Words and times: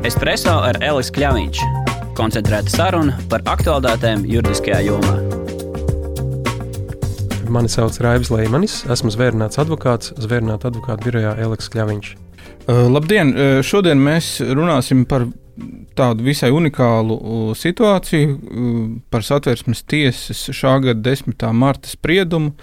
Espreso 0.00 0.54
ar 0.64 0.78
Elisu 0.80 1.12
Kļāviņš. 1.12 1.58
Koncentrēta 2.16 2.72
saruna 2.72 3.18
par 3.28 3.42
aktuālitātēm 3.52 4.22
juridiskajā 4.24 4.78
jomā. 4.86 5.12
Mani 7.52 7.68
sauc 7.68 7.98
Raivs 8.00 8.30
Leimanis, 8.32 8.78
esmu 8.88 9.12
zvērnāts 9.12 9.60
advokāts 9.60 10.14
Zvērnāta 10.16 10.70
advokāta 10.72 11.04
birojā 11.04 11.34
Eliks 11.44 11.68
Kļāviņš. 11.74 12.14
Uh, 12.66 12.86
labdien! 12.92 13.34
Uh, 13.34 13.60
šodien 13.66 14.00
mēs 14.02 14.38
runāsim 14.44 15.06
par 15.08 15.28
tādu 15.98 16.24
visai 16.24 16.50
unikālu 16.54 17.54
situāciju 17.58 19.00
par 19.12 19.24
satversmes 19.26 19.82
tiesas 19.88 20.46
šā 20.56 20.78
gada 20.84 21.02
10. 21.10 21.44
marta 21.56 21.90
spriedumu 21.90 22.54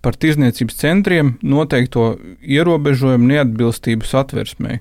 par 0.00 0.16
tirzniecības 0.16 0.78
centriem 0.80 1.34
noteikto 1.44 2.14
ierobežojumu 2.40 3.28
neatbilstību 3.28 4.08
satversmei. 4.08 4.78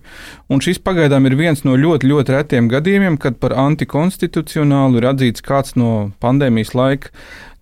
Un 0.47 0.63
šis 0.63 0.79
pagaidām 0.79 1.27
ir 1.27 1.35
viens 1.35 1.65
no 1.67 1.75
ļoti, 1.75 2.07
ļoti 2.07 2.37
retiem 2.37 2.69
gadījumiem, 2.71 3.19
kad 3.19 3.41
par 3.41 3.57
antikonstitucionālu 3.65 5.01
ir 5.01 5.09
atzīts 5.11 5.43
kāds 5.43 5.75
no 5.75 6.11
pandēmijas 6.23 6.71
laika 6.77 7.11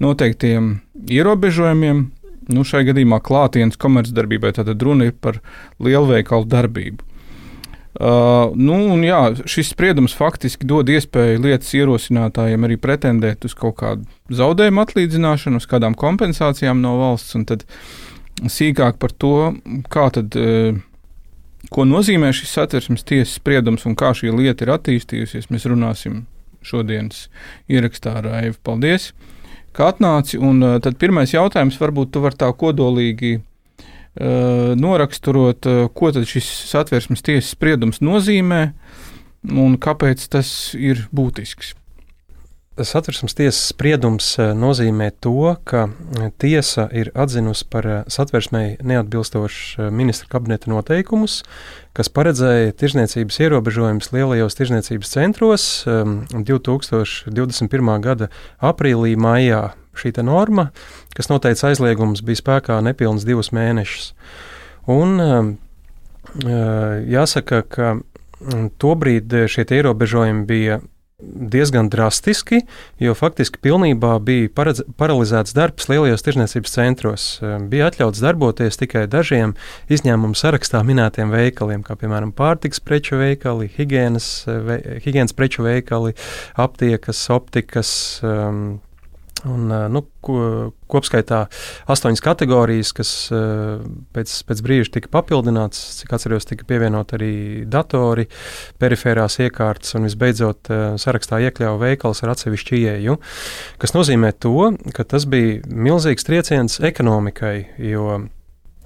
noteiktiem 0.04 0.76
ierobežojumiem. 1.10 2.12
Nu, 2.52 2.66
šai 2.68 2.84
gadījumā 2.90 3.22
klātienes 3.24 3.80
komercdarbībai 3.80 4.54
tātad 4.58 4.82
runa 4.84 5.10
ir 5.10 5.18
par 5.22 5.40
lielveikalu 5.84 6.48
darbību. 6.52 7.10
Uh, 7.94 8.50
nu, 8.58 8.74
un, 8.90 9.04
jā, 9.06 9.20
šis 9.46 9.70
spriedums 9.76 10.16
faktiski 10.18 10.66
dod 10.66 10.90
iespēju 10.90 11.44
lietas 11.44 11.70
ierosinātājiem 11.78 12.66
arī 12.66 12.80
pretendēt 12.82 13.46
uz 13.46 13.54
kaut 13.54 13.78
kādu 13.84 14.08
zaudējumu 14.34 14.82
atlīdzināšanu, 14.82 15.62
uz 15.62 15.68
kādām 15.70 15.94
kompensācijām 15.94 16.82
no 16.82 16.96
valsts. 16.98 17.38
Tad 17.52 17.68
sīkāk 18.50 18.98
par 18.98 19.14
to, 19.14 19.36
kā 19.94 20.08
tad, 20.16 20.34
uh, 20.34 20.82
ko 21.70 21.86
nozīmē 21.86 22.34
šis 22.34 22.56
satversmes 22.58 23.06
tiesas 23.06 23.38
spriedums 23.38 23.86
un 23.86 23.94
kā 24.00 24.10
šī 24.18 24.34
lieta 24.34 24.66
ir 24.66 24.74
attīstījusies, 24.74 25.52
mēs 25.54 25.70
runāsim 25.70 26.24
šodienas 26.66 27.28
ierakstā 27.70 28.18
ar 28.24 28.32
Aivu. 28.40 28.58
Paldies! 28.66 29.12
Kā 29.74 29.90
atnāci, 29.90 30.38
un 30.38 30.62
uh, 30.62 30.78
tad 30.84 31.00
pirmais 31.02 31.34
jautājums 31.34 31.80
varbūt 31.82 32.14
tu 32.14 32.22
vari 32.22 32.38
tā 32.38 32.52
kodolīgi 32.54 33.40
Eh, 34.14 34.76
noraksturot, 34.78 35.66
eh, 35.66 35.88
ko 35.94 36.12
tad 36.14 36.28
šis 36.30 36.46
satversmes 36.70 37.26
tiesas 37.26 37.56
spriedums 37.56 37.98
nozīmē 37.98 38.68
un 39.50 39.74
kāpēc 39.82 40.28
tas 40.30 40.50
ir 40.78 41.08
būtisks. 41.10 41.74
Satversmes 42.74 43.36
tiesas 43.38 43.68
spriedums 43.70 44.32
eh, 44.42 44.50
nozīmē 44.58 45.12
to, 45.22 45.52
ka 45.62 45.84
tiesa 46.42 46.88
ir 46.90 47.12
atzinusi 47.14 47.68
par 47.70 47.86
satversmei 48.10 48.80
neatbilstošus 48.82 49.92
ministra 49.94 50.26
kabineta 50.32 50.72
noteikumus, 50.72 51.44
kas 51.94 52.10
paredzēja 52.10 52.74
tirzniecības 52.82 53.38
ierobežojumus 53.46 54.10
lielajos 54.16 54.58
tirzniecības 54.58 55.14
centros 55.14 55.66
2021. 55.86 57.92
gada 58.02 58.32
aprīlī, 58.58 59.14
maijā 59.22 59.78
šī 59.94 60.10
norma, 60.26 60.72
kas 61.14 61.30
noteica 61.30 61.70
aizliegums, 61.70 62.26
bija 62.26 62.42
spēkā 62.42 62.80
nepilnus 62.82 63.28
divus 63.30 63.54
mēnešus. 63.54 64.18
Un, 64.90 65.22
uh, 65.22 65.54
jāsaka, 67.06 67.62
ka 67.70 67.94
mm, 67.94 68.74
tobrīd 68.82 69.30
šie 69.46 69.70
ierobežojumi 69.70 70.50
bija 70.50 70.82
diezgan 71.54 71.90
drastiski, 71.92 72.62
jo 73.02 73.16
faktiski 73.18 73.62
pilnībā 73.64 74.16
bija 74.24 74.52
paredz, 74.56 74.84
paralizēts 75.00 75.56
darbs 75.58 75.90
lielajos 75.92 76.26
tirzniecības 76.26 76.76
centros. 76.76 77.28
Bija 77.72 77.90
atļauts 77.92 78.22
darboties 78.24 78.80
tikai 78.82 79.06
dažiem 79.12 79.56
izņēmumu 79.94 80.38
sarakstā 80.38 80.84
minētiem 80.88 81.34
veikaliem, 81.34 81.84
kā 81.86 81.98
piemēram 82.00 82.34
pārtiks 82.36 82.84
preču 82.84 83.20
veikali, 83.22 83.70
higiēnas, 83.78 84.32
ve, 84.70 84.80
higiēnas 85.06 85.36
preču 85.38 85.66
veikali, 85.68 86.16
aptiekas, 86.60 87.28
optikas. 87.34 87.94
Um, 88.24 88.82
Un, 89.50 89.68
nu, 89.92 90.02
ko, 90.24 90.38
kopskaitā 90.92 91.42
astoņas 91.92 92.22
kategorijas, 92.24 92.94
kas 92.96 93.12
pēc, 94.16 94.36
pēc 94.48 94.62
brīža 94.64 94.94
tika 94.98 95.12
papildināts, 95.12 95.82
cik 96.00 96.14
atceros, 96.16 96.48
tika 96.48 96.68
pievienot 96.70 97.16
arī 97.18 97.34
datori, 97.68 98.30
perifērās 98.80 99.40
iekārtas 99.44 99.98
un 99.98 100.08
visbeidzot 100.08 100.72
sarakstā 101.02 101.42
iekļāva 101.50 101.82
veikals 101.90 102.24
ar 102.24 102.36
atsevišķu 102.36 102.80
ieeju, 102.80 103.18
kas 103.84 103.96
nozīmē 103.98 104.32
to, 104.40 104.72
ka 104.96 105.04
tas 105.04 105.28
bija 105.28 105.60
milzīgs 105.68 106.30
trieciens 106.30 106.80
ekonomikai, 106.84 107.58
jo 107.92 108.24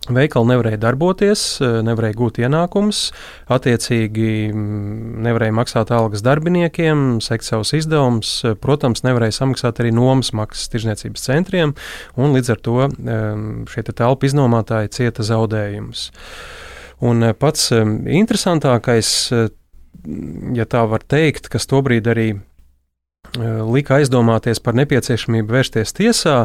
Veikali 0.07 0.53
nevarēja 0.53 0.79
darboties, 0.79 1.41
eh, 1.59 1.79
nevarēja 1.83 2.15
gūt 2.15 2.39
ienākumus, 2.39 3.09
attiecīgi 3.51 4.29
mm, 4.53 5.17
nevarēja 5.25 5.55
maksāt 5.57 5.91
algas 5.91 6.23
darbiniekiem, 6.23 7.19
sekt 7.23 7.47
savus 7.47 7.73
izdevumus, 7.75 8.31
eh, 8.47 8.55
protams, 8.55 9.03
nevarēja 9.03 9.41
samaksāt 9.41 9.83
arī 9.83 9.91
nomas 9.95 10.31
maksas 10.31 10.71
tirzniecības 10.71 11.27
centriem, 11.27 11.75
un 12.15 12.35
līdz 12.37 12.53
ar 12.55 12.63
to 12.63 12.75
šie 13.67 13.83
telpu 13.91 14.29
iznomātāji 14.29 14.93
cieta 14.95 15.27
zaudējumus. 15.27 16.09
Un 17.03 17.23
eh, 17.27 17.33
pats 17.35 17.71
interesantākais, 17.75 19.11
ja 20.55 20.65
tā 20.69 20.87
var 20.87 21.03
teikt, 21.03 21.51
kas 21.51 21.67
tobrīd 21.67 22.07
arī 22.07 22.29
Eh, 22.37 22.46
lika 23.73 23.97
aizdomāties 23.99 24.61
par 24.63 24.75
nepieciešamību 24.77 25.53
vērsties 25.53 25.93
tiesā, 25.97 26.35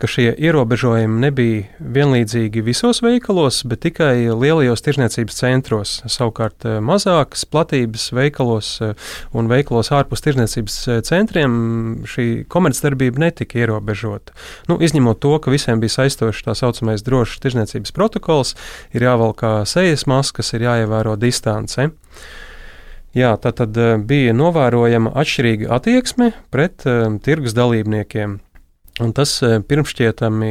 ka 0.00 0.10
šie 0.10 0.28
ierobežojumi 0.34 1.20
nebija 1.22 1.64
vienlīdzīgi 1.80 2.62
visos 2.66 3.02
veikalos, 3.04 3.62
bet 3.68 3.82
tikai 3.86 4.28
lielajos 4.30 4.84
tirzniecības 4.86 5.40
centros. 5.40 5.94
Savukārt 6.10 6.66
eh, 6.68 6.78
mazākas 6.84 7.46
platības 7.48 8.08
veikalos 8.16 8.72
eh, 8.84 8.94
un 9.36 9.50
veikalos 9.50 9.92
ārpus 9.94 10.24
tirzniecības 10.26 10.78
centriem 11.06 11.56
šī 12.08 12.46
komercdarbība 12.52 13.26
netika 13.26 13.60
ierobežota. 13.62 14.34
Nu, 14.70 14.78
izņemot 14.82 15.20
to, 15.22 15.36
ka 15.42 15.54
visiem 15.54 15.82
bija 15.82 15.98
saistošs 16.00 16.46
tā 16.46 16.56
saucamais 16.58 17.04
drošs 17.06 17.40
tirzniecības 17.44 17.94
protokols, 17.96 18.54
ir 18.94 19.06
jāvalkā 19.06 19.58
sejas 19.68 20.06
maskas, 20.10 20.52
ir 20.56 20.66
jāievēro 20.68 21.16
distance. 21.20 21.90
Jā, 23.16 23.32
tā 23.40 23.52
tad 23.56 23.76
eh, 23.80 23.94
bija 23.96 24.34
novērojama 24.36 25.14
atšķirīga 25.16 25.70
attieksme 25.78 26.32
pret 26.52 26.84
um, 26.84 27.16
tirgus 27.22 27.54
dalībniekiem. 27.56 28.34
Un 29.00 29.14
tas 29.16 29.32
eh, 29.44 29.56
pirmšķietami 29.64 30.50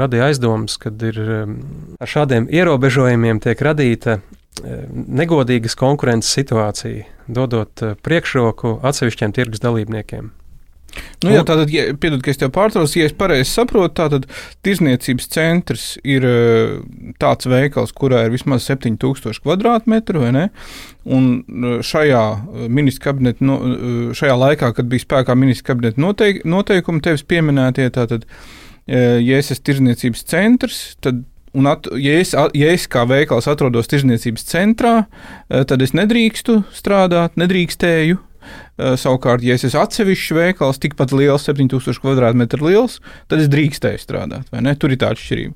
radīja 0.00 0.30
aizdomas, 0.30 0.78
ka 0.80 0.92
ar 0.94 2.10
šādiem 2.14 2.48
ierobežojumiem 2.48 3.42
tiek 3.44 3.60
radīta 3.60 4.20
negodīgas 4.64 5.74
konkurences 5.74 6.30
situācija, 6.38 7.08
dodot 7.26 7.82
priekšroku 8.06 8.78
atsevišķiem 8.86 9.34
tirgus 9.34 9.60
dalībniekiem. 9.64 10.30
Nu, 11.24 11.32
jā, 11.32 11.42
tātad, 11.46 11.70
ja, 11.72 11.86
piedod, 12.00 12.20
ka 12.24 12.32
es 12.32 12.38
tev 12.40 12.50
pārtraucu, 12.54 12.98
ja 13.00 13.08
es 13.08 13.14
pareizi 13.16 13.48
saprotu, 13.48 13.94
tad 13.96 14.26
tirzniecības 14.66 15.28
centrs 15.32 15.86
ir 16.04 16.26
eh, 16.28 16.74
tāds 17.22 17.48
veikals, 17.48 17.94
kurā 17.96 18.24
ir 18.26 18.34
vismaz 18.34 18.66
7000 18.68 19.40
km2, 19.44 20.20
vai 20.20 20.32
ne? 20.36 20.46
Un 21.04 21.30
eh, 21.40 21.78
šajā 21.84 22.24
eh, 22.34 22.66
ministra 22.68 23.10
kabineta, 23.10 23.44
no, 23.46 23.60
šajā 24.16 24.36
laikā, 24.40 24.72
kad 24.76 24.90
bija 24.90 25.06
spēkā 25.06 25.36
ministra 25.38 25.72
kabineta 25.72 26.02
noteik, 26.04 26.42
noteikumi, 26.48 27.04
tevis 27.04 27.24
pieminētie, 27.28 27.88
tātad, 27.94 28.28
ja 28.84 29.38
es 29.40 29.48
esmu 29.48 29.70
tirzniecības 29.70 30.28
centrs, 30.28 30.82
tad 31.04 31.24
Un, 31.54 31.68
at, 31.70 31.86
ja, 32.02 32.16
es, 32.18 32.32
ja 32.34 32.70
es 32.74 32.88
kā 32.90 33.04
veikals 33.06 33.46
atrodos 33.46 33.86
tirzniecības 33.86 34.42
centrā, 34.48 34.94
tad 35.46 35.84
es 35.86 35.92
nedrīkstu 35.94 36.56
strādāt, 36.74 37.36
nedrīkstēju 37.38 38.18
savukārt, 38.78 39.44
ja 39.46 39.56
es 39.58 39.66
esmu 39.68 39.82
atsevišķs 39.84 40.36
veikals, 40.38 40.80
tikpat 40.82 41.14
liels, 41.16 41.46
7000 41.48 42.00
km2 42.02 42.62
liels, 42.64 43.00
tad 43.30 43.44
es 43.44 43.50
drīkstēju 43.52 44.02
strādāt. 44.02 44.50
Tur 44.80 44.94
ir 44.94 45.00
tā 45.00 45.12
atšķirība. 45.14 45.54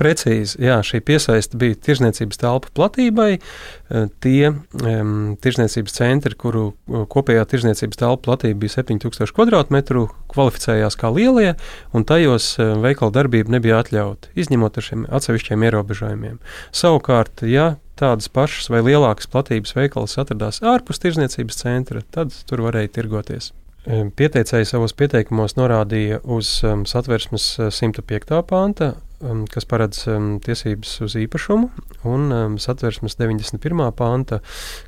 Precīzi, 0.00 0.56
jā, 0.64 0.78
šī 0.82 1.02
piesaiste 1.06 1.58
bija 1.60 1.76
tirzniecības 1.86 2.40
telpu 2.40 2.72
platībai. 2.74 3.28
Eh, 3.36 4.06
tie 4.24 4.50
um, 4.50 5.34
tirzniecības 5.42 5.94
centri, 5.98 6.36
kuru 6.38 6.64
eh, 6.72 7.04
kopējā 7.12 7.44
tirzniecības 7.52 8.00
telpu 8.00 8.26
platība 8.26 8.64
bija 8.64 8.78
7000 8.80 9.36
km2, 9.36 10.06
kvalificējās 10.32 10.98
kā 10.98 11.12
lielie, 11.14 11.54
un 11.94 12.08
tajos 12.08 12.54
veikalu 12.82 13.14
darbība 13.14 13.54
nebija 13.54 13.82
atļauta, 13.84 14.32
izņemot 14.38 14.80
ar 14.80 14.88
šiem 14.88 15.06
atsevišķiem 15.20 15.68
ierobežojumiem. 15.68 16.40
Savukārt, 16.74 17.44
ja 17.46 17.74
tādas 18.02 18.28
pašas 18.32 18.70
vai 18.72 18.82
lielākas 18.84 19.30
platības 19.30 19.76
veikals 19.78 20.18
atradās 20.20 20.62
ārpus 20.66 21.02
tirzniecības 21.02 21.62
centra, 21.62 22.04
tad 22.14 22.34
tur 22.50 22.66
varēja 22.66 22.96
tirgoties. 22.98 23.52
Pieteicēji 23.82 24.68
savos 24.68 24.92
pieteikumos 24.94 25.56
norādīja 25.58 26.20
uz 26.30 26.60
um, 26.62 26.84
satversmes 26.86 27.46
105. 27.74 28.36
panta, 28.46 28.92
um, 29.26 29.40
kas 29.50 29.66
paredz 29.66 30.04
um, 30.06 30.36
tiesības 30.44 30.92
uz 31.02 31.16
īpašumu, 31.18 31.66
un 32.06 32.28
um, 32.30 32.54
satversmes 32.62 33.18
91. 33.18 33.82
panta, 33.98 34.38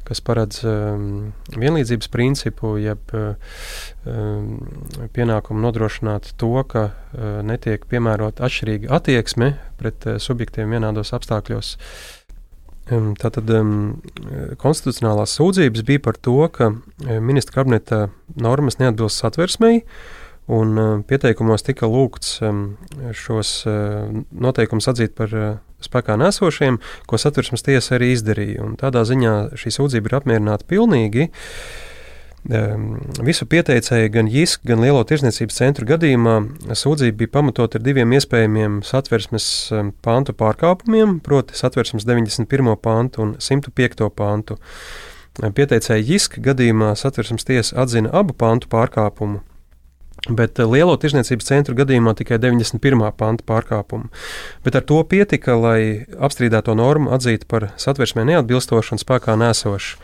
kas 0.06 0.22
paredz 0.22 0.62
um, 0.62 1.32
vienlīdzības 1.58 2.10
principu, 2.14 2.76
jeb 2.78 3.10
um, 3.18 4.60
pienākumu 5.10 5.66
nodrošināt 5.66 6.36
to, 6.38 6.54
ka 6.70 6.86
uh, 6.92 7.40
netiek 7.42 7.90
piemērota 7.90 8.46
atšķirīga 8.46 8.94
attieksme 8.94 9.56
pret 9.80 10.06
uh, 10.06 10.22
subjektiem 10.22 10.70
vienādos 10.70 11.10
apstākļos. 11.18 11.74
Tātad 12.84 13.48
konstitucionālās 14.60 15.32
sūdzības 15.38 15.84
bija 15.88 16.02
par 16.04 16.18
to, 16.20 16.36
ka 16.52 16.74
ministra 17.24 17.62
kabineta 17.62 18.00
normas 18.36 18.76
neatbilst 18.76 19.22
satversmei, 19.22 19.80
un 20.52 21.00
pieteikumos 21.08 21.64
tika 21.64 21.88
lūgts 21.88 22.36
šos 23.16 23.54
noteikumus 24.36 24.90
atzīt 24.92 25.16
par 25.16 25.32
spēkā 25.84 26.18
nesošiem, 26.20 26.76
ko 27.08 27.20
satversmes 27.20 27.64
tiesa 27.64 27.96
arī 27.96 28.12
izdarīja. 28.12 28.60
Un 28.66 28.76
tādā 28.80 29.06
ziņā 29.08 29.34
šī 29.60 29.72
sūdzība 29.78 30.10
ir 30.10 30.18
apmierināta 30.20 30.68
pilnīgi. 30.68 31.30
Visu 32.44 33.46
pieteicēju, 33.48 34.10
gan 34.12 34.28
JISK, 34.28 34.66
gan 34.68 34.82
Lielo 34.84 35.00
tirsniecības 35.08 35.56
centru 35.56 35.88
gadījumā 35.88 36.34
sūdzība 36.76 37.22
bija 37.22 37.32
pamatot 37.38 37.78
ar 37.78 37.84
diviem 37.84 38.12
iespējamiem 38.12 38.82
satversmes 38.84 39.46
pāntu 40.04 40.34
pārkāpumiem, 40.36 41.18
proti, 41.24 41.56
satversmes 41.56 42.04
91. 42.04 42.76
pāntu 42.84 43.24
un 43.24 43.32
105. 43.40 44.10
pāntu. 44.12 44.58
Pieteicēju 45.40 46.04
JISK 46.12 46.38
gadījumā 46.44 46.92
satversmes 47.00 47.48
tiesa 47.48 47.80
atzina 47.80 48.12
abu 48.12 48.36
pāntu 48.36 48.68
pārkāpumu, 48.70 49.40
Bet 50.24 50.56
lielo 50.56 50.94
tirzniecības 50.96 51.44
centru 51.44 51.74
gadījumā 51.76 52.14
tikai 52.16 52.38
91. 52.40 53.02
panta 53.18 53.44
pārkāpumu. 53.44 54.08
Bet 54.64 54.78
ar 54.78 54.84
to 54.88 55.02
pietika, 55.04 55.52
lai 55.60 56.06
apstrīdēto 56.16 56.72
normu 56.78 57.12
atzītu 57.12 57.44
par 57.50 57.66
satversmē 57.76 58.24
neatbilstošu 58.30 58.96
un 58.96 59.02
spēkā 59.02 59.34
nesošu. 59.36 59.98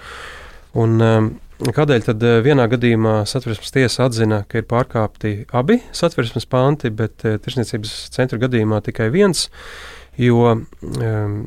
Un, 0.76 1.00
um, 1.00 1.30
Kādēļ 1.60 2.04
tad 2.06 2.22
uh, 2.24 2.38
vienā 2.40 2.64
gadījumā 2.72 3.18
satversmes 3.28 3.74
tiesa 3.74 4.06
atzina, 4.08 4.38
ka 4.48 4.62
ir 4.62 4.64
pārkāpti 4.68 5.32
abi 5.52 5.76
satversmes 5.92 6.46
panti, 6.48 6.88
bet 6.88 7.20
uh, 7.28 7.36
tirsniecības 7.42 7.92
centra 8.14 8.38
gadījumā 8.40 8.78
tikai 8.86 9.10
viens? 9.12 9.50
Jo 10.18 10.56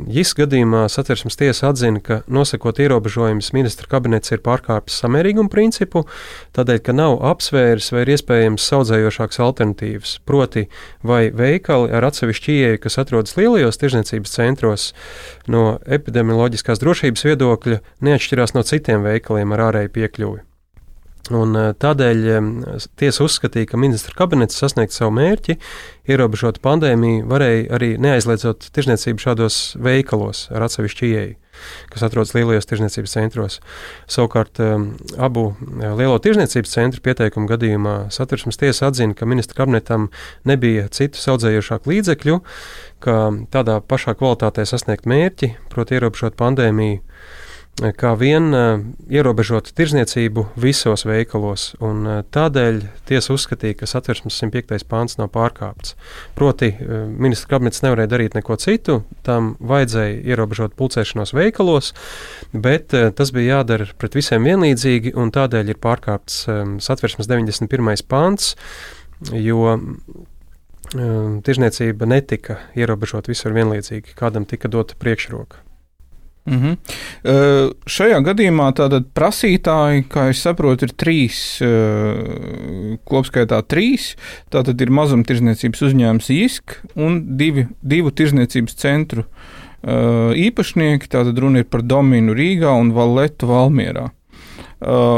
JIS 0.07 0.31
gadījumā 0.38 0.86
satversmes 0.92 1.36
tiesa 1.38 1.69
atzina, 1.69 2.00
ka 2.04 2.21
nosakot 2.31 2.80
ierobežojumus 2.80 3.51
ministra 3.56 3.89
kabinets 3.92 4.31
ir 4.31 4.42
pārkāpis 4.45 4.95
samērīgumu 5.04 5.51
principu, 5.51 6.06
tādēļ, 6.56 6.80
ka 6.86 6.95
nav 6.95 7.18
apsvērs 7.33 7.92
vai 7.94 8.06
ir 8.06 8.13
iespējams 8.15 8.69
saudzējošākas 8.71 9.42
alternatīvas. 9.44 10.15
Proti, 10.25 10.68
vai 11.04 11.27
veikali 11.36 11.92
ar 11.94 12.07
atsevišķu 12.10 12.56
ieeju, 12.56 12.81
kas 12.86 12.98
atrodas 13.04 13.36
lielajos 13.39 13.81
tirzniecības 13.81 14.38
centros, 14.39 14.88
no 15.51 15.77
epidemioloģiskās 15.83 16.81
drošības 16.81 17.27
viedokļa 17.30 17.83
neatšķirās 18.07 18.56
no 18.57 18.66
citiem 18.68 19.06
veikaliem 19.06 19.54
ar 19.54 19.68
ārēju 19.69 19.95
piekļuvi. 20.00 20.44
Un 21.31 21.56
eh, 21.56 21.70
tādēļ 21.80 22.25
tiesa 23.00 23.24
uzskatīja, 23.24 23.70
ka 23.72 23.80
ministra 23.80 24.12
kabinets 24.18 24.58
sasniegt 24.60 24.92
savu 24.92 25.14
mērķi, 25.16 25.56
ierobežot 26.12 26.60
pandēmiju, 26.64 27.24
varēja 27.31 27.70
arī 27.78 27.94
neaizliedzot 28.04 28.68
tirzniecību 28.75 29.24
šādos 29.24 29.60
veikalos 29.80 30.50
ar 30.52 30.66
atsevišķu 30.68 31.08
ieeju, 31.08 31.38
kas 31.94 32.04
atrodas 32.04 32.34
lielajos 32.36 32.68
tirzniecības 32.68 33.16
centros. 33.16 33.56
Savukārt 34.12 34.60
abu 35.16 35.46
eh, 35.54 35.94
lielo 35.96 36.20
tirzniecības 36.20 36.75
centru 36.75 37.06
pieteikumu 37.08 37.48
gadījumā 37.54 37.96
satversmes 38.12 38.60
tiesa 38.60 38.92
atzina, 38.92 39.16
ka 39.16 39.30
ministra 39.30 39.62
kabinetam 39.62 40.10
nebija 40.44 40.90
citu 40.92 41.24
saudzējošāku 41.24 41.94
līdzekļu, 41.94 42.42
kā 43.08 43.18
tādā 43.56 43.80
pašā 43.80 44.18
kvalitātē 44.19 44.68
sasniegt 44.68 45.08
mērķi, 45.08 45.54
proti 45.72 46.02
ierobežot 46.02 46.36
pandēmiju 46.36 47.00
kā 47.74 48.12
vien 48.20 48.54
uh, 48.54 48.81
ierobežot 49.10 49.72
tirzniecību 49.74 50.46
visos 50.62 51.06
veikalos, 51.08 51.72
un 51.81 52.04
uh, 52.06 52.20
tādēļ 52.22 52.84
tiesa 53.10 53.34
uzskatīja, 53.34 53.80
ka 53.80 53.90
satversmes 53.90 54.38
105. 54.38 54.86
pāns 54.90 55.18
nav 55.18 55.31
pārkāpts. 55.34 55.96
Proti, 56.38 56.70
uh, 56.75 57.08
ministra 57.10 57.56
kabinets 57.56 57.81
nevarēja 57.81 58.12
darīt 58.12 58.38
neko 58.38 58.60
citu, 58.62 59.00
tam 59.25 59.56
vajadzēja 59.58 60.22
ierobežot 60.22 60.78
pulcēšanos 60.78 61.34
veikalos, 61.34 61.94
bet 62.54 62.94
tas 62.94 63.34
bija 63.34 63.58
jādara 63.58 63.90
pret 63.98 64.19
visiem 64.19 64.46
vienlīdzīgi, 64.46 65.16
un 65.18 65.34
tādēļ 65.34 65.74
ir 65.74 65.81
pārkāpts 65.81 66.44
satversmes 66.84 67.30
91. 67.31 68.06
pāns, 68.06 68.54
jo 69.34 69.80
tirzniecība 70.94 72.06
netika 72.06 72.60
ierobežot 72.78 73.31
visur 73.31 73.56
vienlīdzīgi, 73.58 74.14
kādam 74.19 74.46
tika 74.46 74.69
dota 74.69 75.00
priekšroka. 75.00 75.64
Mm 76.45 76.60
-hmm. 76.60 76.78
uh, 77.24 77.72
šajā 77.88 78.19
gadījumā 78.19 78.74
tātad 78.75 79.06
prasītāji, 79.16 80.04
kā 80.12 80.28
es 80.30 80.42
saprotu, 80.44 80.86
ir 80.86 80.92
trīs, 80.92 81.38
uh, 81.63 82.98
kopskaitā 83.07 83.62
trīs. 83.63 84.16
Tātad 84.51 84.81
ir 84.81 84.92
mazumtirdzniecības 84.92 85.81
uzņēmums 85.88 86.30
ISK 86.30 86.81
un 86.95 87.38
divi, 87.38 87.68
divu 87.81 88.12
tirdzniecības 88.12 88.75
centru 88.75 89.24
uh, 89.24 90.36
īpašnieki. 90.36 91.07
Tātad 91.07 91.40
runa 91.40 91.63
ir 91.63 91.66
par 91.66 91.81
Dominu 91.81 92.36
Rīgā 92.36 92.75
un 92.80 92.92
Valetu 92.92 93.48
Valmierā. 93.48 94.12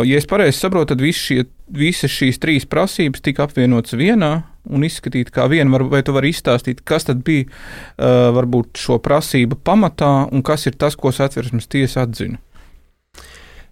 Ja 0.05 0.17
es 0.17 0.27
pareizi 0.29 0.59
saprotu, 0.59 0.93
tad 0.93 1.01
visi 1.01 1.19
šie, 1.19 1.45
visas 1.67 2.11
šīs 2.11 2.37
trīs 2.37 2.65
prasības 2.69 3.21
tika 3.21 3.43
apvienotas 3.43 3.93
vienā 3.97 4.43
un 4.69 4.85
izskatīt 4.87 5.31
kā 5.35 5.47
vienu, 5.51 5.79
vai 5.91 6.01
tu 6.05 6.15
vari 6.15 6.31
izstāstīt, 6.33 6.83
kas 6.87 7.07
tad 7.09 7.23
bija 7.25 7.47
uh, 7.47 8.31
varbūt 8.35 8.81
šo 8.81 8.99
prasību 9.03 9.59
pamatā 9.65 10.13
un 10.31 10.45
kas 10.45 10.67
ir 10.69 10.77
tas, 10.79 10.97
ko 10.99 11.13
satversmes 11.15 11.69
tiesa 11.71 12.05
atzina? 12.05 12.41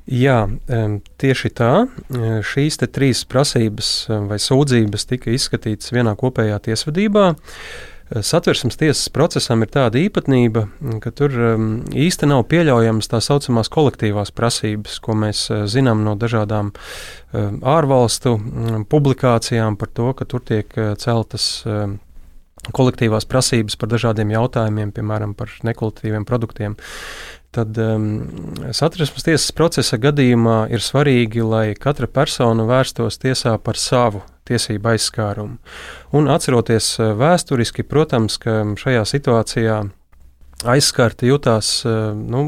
Jā, 0.03 0.49
tieši 1.23 1.49
tā. 1.55 1.85
Šīs 2.43 2.75
trīs 2.91 3.21
prasības 3.23 3.91
vai 4.27 4.35
sūdzības 4.35 5.07
tika 5.07 5.31
izskatītas 5.31 5.93
vienā 5.95 6.11
kopējā 6.19 6.57
tiesvedībā. 6.65 7.29
Uh, 7.31 7.92
Satversmes 8.21 8.77
tiesas 8.77 9.09
procesam 9.09 9.63
ir 9.65 9.71
tāda 9.73 9.97
īpatnība, 9.97 10.67
ka 11.01 11.09
tur 11.15 11.33
um, 11.33 11.67
īsti 11.97 12.27
nav 12.29 12.43
pieļaujamas 12.51 13.09
tā 13.09 13.17
saucamās 13.23 13.71
kolektīvās 13.73 14.29
prasības, 14.35 14.99
ko 15.01 15.15
mēs 15.17 15.47
uh, 15.49 15.63
zinām 15.71 16.03
no 16.05 16.13
dažādām 16.19 16.69
um, 16.73 17.59
ārvalstu 17.65 18.35
um, 18.37 18.83
publikācijām 18.89 19.79
par 19.81 19.89
to, 19.97 20.11
ka 20.19 20.27
tur 20.29 20.43
tiek 20.45 20.69
uh, 20.77 20.93
celtas 20.99 21.63
kolektīvās 22.71 23.25
prasības 23.27 23.75
par 23.79 23.89
dažādiem 23.91 24.29
jautājumiem, 24.31 24.93
piemēram, 24.95 25.33
par 25.35 25.51
nekvalitatīviem 25.67 26.27
produktiem. 26.29 26.77
Tad 27.53 27.77
um, 27.81 28.05
satversmes 28.73 29.25
tiesas 29.25 29.51
procesa 29.57 29.99
gadījumā 30.01 30.67
ir 30.73 30.85
svarīgi, 30.85 31.43
lai 31.45 31.65
katra 31.73 32.07
persona 32.07 32.65
vērstos 32.69 33.19
tiesā 33.21 33.57
par 33.61 33.77
savu 33.81 34.23
tiesību 34.47 34.93
aizskārumu. 34.93 35.57
Un 36.15 36.29
atceroties 36.31 36.93
eh, 36.99 37.11
vēsturiski, 37.19 37.85
protams, 37.87 38.39
ka 38.41 38.61
šajā 38.79 39.03
situācijā 39.09 39.81
aizskarti 40.73 41.27
jutās 41.27 41.71
eh, 41.87 41.95
nu, 42.15 42.43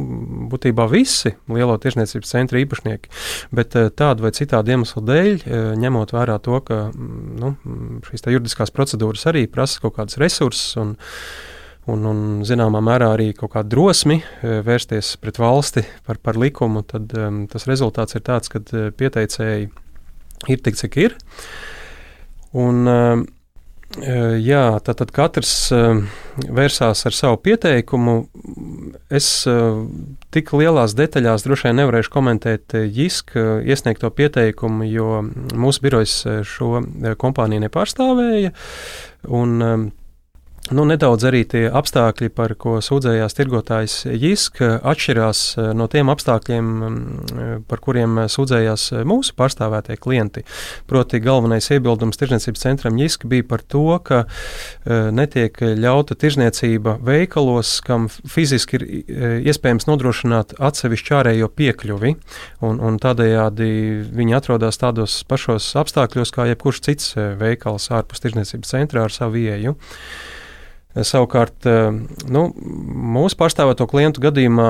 būtībā 0.52 0.88
visi 0.92 1.36
lielo 1.52 1.78
tirsniecības 1.82 2.36
centra 2.36 2.62
īpašnieki. 2.62 3.12
Bet 3.56 3.78
eh, 3.80 3.90
tādu 3.96 4.28
vai 4.28 4.34
citādu 4.36 4.76
iemeslu 4.76 5.04
dēļ, 5.08 5.50
ņemot 5.82 6.16
vērā 6.16 6.40
to, 6.44 6.62
ka 6.68 6.86
mm, 6.92 7.26
nu, 7.42 7.56
šīs 8.10 8.28
juridiskās 8.36 8.74
procedūras 8.76 9.28
arī 9.32 9.46
prasa 9.52 9.84
kaut 9.84 9.98
kādus 10.00 10.20
resursus 10.22 10.76
un, 10.82 10.96
un, 11.92 12.10
un 12.12 12.26
zināmā 12.48 12.82
mērā 12.84 13.14
arī 13.16 13.30
kaut 13.38 13.54
kādu 13.56 13.72
drosmi 13.78 14.20
vērsties 14.44 15.16
pret 15.24 15.40
valsti 15.40 15.86
par, 16.08 16.20
par 16.20 16.40
likumu, 16.40 16.84
tad 16.88 17.14
um, 17.20 17.46
tas 17.52 17.68
rezultāts 17.70 18.18
ir 18.18 18.26
tāds, 18.26 18.52
ka 18.52 18.62
pieteicēji 19.00 19.70
ir 20.52 20.60
tik, 20.66 20.76
cik 20.82 21.00
ir. 21.06 21.16
Uh, 21.16 21.75
Un, 22.56 22.88
eh, 22.88 23.24
eh, 24.00 24.36
jā, 24.40 24.64
tātad 24.86 25.12
katrs 25.16 25.52
eh, 25.76 26.00
vērsās 26.40 27.04
ar 27.08 27.16
savu 27.16 27.40
pieteikumu. 27.44 28.16
Es 29.12 29.28
tik 30.36 30.54
lielās 30.56 30.96
detaļās 30.98 31.46
droši 31.46 31.70
vien 31.70 31.78
nevarēšu 31.82 32.12
komentēt 32.12 32.76
JISK 32.76 33.36
iesniegto 33.68 34.10
pieteikumu, 34.12 34.88
jo 34.90 35.22
mūsu 35.56 35.84
birojas 35.86 36.16
šo 36.48 36.82
kompāniju 37.22 37.68
nepārstāvēja. 37.68 38.52
Un, 39.36 39.92
Nu, 40.74 40.82
nedaudz 40.90 41.22
arī 41.30 41.44
tie 41.46 41.68
apstākļi, 41.70 42.32
par 42.34 42.56
ko 42.58 42.80
sūdzējās 42.82 43.36
tirgotājs 43.38 44.00
JISK, 44.10 44.64
atšķirās 44.82 45.42
eh, 45.62 45.68
no 45.78 45.86
tiem 45.94 46.10
apstākļiem, 46.10 46.70
mm, 46.88 47.60
par 47.70 47.82
kuriem 47.86 48.24
sūdzējās 48.34 48.88
mūsu 49.06 49.36
pārstāvētie 49.38 50.00
klienti. 50.02 50.42
Proti, 50.90 51.20
galvenais 51.22 51.70
iebildums 51.70 52.18
tirdzniecības 52.18 52.66
centram 52.66 52.98
JISK 52.98 53.28
bija 53.30 53.46
par 53.52 53.62
to, 53.62 53.84
ka 54.08 54.24
eh, 54.26 55.12
netiek 55.14 55.62
ļauta 55.78 56.18
tirdzniecība 56.18 56.96
veikalos, 57.06 57.76
kam 57.86 58.08
fiziski 58.10 58.80
ir 58.80 58.86
eh, 58.90 59.36
iespējams 59.46 59.86
nodrošināt 59.86 60.56
atsevišķu 60.58 61.20
ārējo 61.20 61.52
piekļuvi, 61.62 62.16
un, 62.66 62.80
un 62.82 62.98
tādējādi 63.04 63.70
viņi 64.18 64.40
atrodas 64.40 64.82
tādos 64.82 65.20
pašos 65.30 65.70
apstākļos 65.84 66.34
kā 66.34 66.50
jebkurš 66.50 66.82
cits 66.90 67.14
veikals 67.38 67.92
ārpus 67.94 68.26
tirdzniecības 68.26 68.74
centrā 68.74 69.06
ar 69.06 69.14
savu 69.14 69.46
ieju. 69.46 69.78
Savukārt, 70.96 71.66
eh, 71.68 71.90
nu, 72.32 72.46
mūsu 73.16 73.36
pārstāvēto 73.36 73.88
klientu 73.92 74.22
gadījumā 74.24 74.70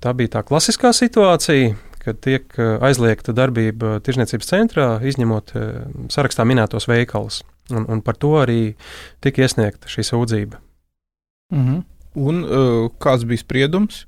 tā 0.00 0.14
bija 0.16 0.38
tā 0.38 0.42
klasiskā 0.46 0.94
situācija, 0.96 1.74
kad 2.00 2.20
tiek 2.24 2.56
eh, 2.56 2.78
aizliegta 2.86 3.34
darbība 3.36 3.98
tirzniecības 4.06 4.48
centrā, 4.48 4.86
izņemot 5.04 5.52
eh, 5.52 5.66
sarakstā 6.12 6.46
minētos 6.48 6.88
veikalus. 6.88 7.42
Un, 7.74 7.84
un 7.92 8.00
par 8.00 8.16
to 8.16 8.32
arī 8.40 8.60
tika 9.20 9.44
iesniegta 9.44 9.90
šī 9.90 10.06
sūdzība. 10.06 10.62
-hmm. 11.52 11.82
Un 12.16 12.44
kāds 12.98 13.26
bija 13.28 13.42
spriedums? 13.42 14.06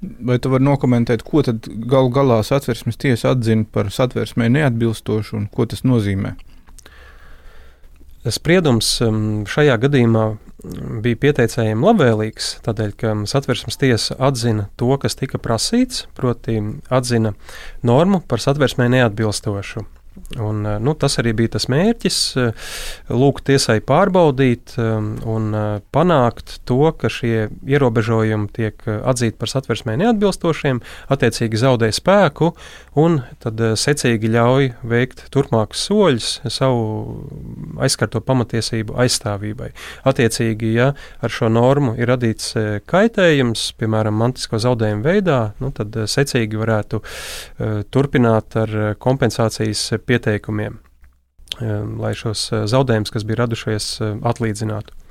Vai 0.00 0.38
tu 0.38 0.48
vari 0.48 0.64
nokomentēt, 0.64 1.22
ko 1.22 1.42
tad 1.42 1.66
galu 1.68 2.08
galā 2.08 2.42
satversmes 2.42 2.96
tiesa 2.96 3.34
atzina 3.34 3.64
par 3.72 3.90
satversmē 3.90 4.48
neatbilstošu 4.48 5.36
un 5.36 5.46
ko 5.48 5.66
tas 5.66 5.82
nozīmē? 5.82 6.32
Spriedums 8.32 8.88
um, 9.04 9.18
šajā 9.46 9.76
gadījumā 9.86 10.24
bija 11.04 11.18
pieteicējiem 11.22 11.84
labvēlīgs, 11.84 12.48
tādēļ, 12.66 12.94
ka 12.98 13.12
satversmes 13.30 13.78
tiesa 13.78 14.16
atzina 14.28 14.66
to, 14.80 14.90
kas 15.02 15.18
tika 15.18 15.38
prasīts, 15.42 16.06
proti, 16.16 16.58
atzina 16.90 17.36
normu 17.86 18.22
par 18.26 18.42
satversmē 18.42 18.88
neatbilstošu. 18.96 19.84
Un, 20.40 20.66
eh, 20.66 20.78
nu, 20.80 20.94
tas 20.94 21.18
arī 21.20 21.32
bija 21.36 21.54
tas 21.56 21.68
mērķis, 21.70 22.18
eh, 22.40 22.72
lūgt 23.12 23.46
tiesai 23.48 23.78
pārbaudīt 23.84 24.74
um, 24.80 25.12
un 25.28 25.48
eh, 25.54 25.66
panākt 25.94 26.58
to, 26.68 26.90
ka 26.98 27.10
šie 27.12 27.46
ierobežojumi 27.68 28.48
tiek 28.56 28.82
atzīti 28.96 29.36
par 29.38 29.52
satversmē 29.52 29.94
neatbilstošiem, 30.00 30.80
attiecīgi 31.12 31.60
zaudē 31.60 31.92
spēku 31.94 32.50
un 32.98 33.20
tad 33.44 33.60
secīgi 33.78 34.32
ļauj 34.32 34.70
veikt 34.88 35.26
turpmākus 35.32 35.84
soļus 35.88 36.30
savu 36.52 37.78
aizskarto 37.84 38.22
pamatiesību 38.24 38.96
aizstāvībai. 39.04 39.70
Attiecīgi, 40.08 40.72
ja 40.76 40.90
ar 41.22 41.32
šo 41.32 41.50
normu 41.52 41.94
ir 42.00 42.10
radīts 42.10 42.54
kaitējums, 42.88 43.68
piemēram, 43.78 44.16
mantisko 44.16 44.58
zaudējumu 44.64 45.04
veidā, 45.06 45.40
nu, 45.62 45.70
tad 45.76 45.94
secīgi 46.08 46.58
varētu 46.60 47.02
turpināt 47.92 48.56
ar 48.64 48.76
kompensācijas 49.02 49.84
pieteikumiem, 50.08 50.78
um, 51.60 51.96
lai 52.02 52.12
šos 52.18 52.46
uh, 52.52 52.64
zaudējumus, 52.70 53.12
kas 53.14 53.26
bija 53.28 53.42
radušies, 53.44 53.90
uh, 54.00 54.14
atlīdzinātu. 54.32 55.02